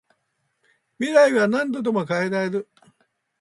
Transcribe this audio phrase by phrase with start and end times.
[0.97, 2.67] 未来は何度でも変えられる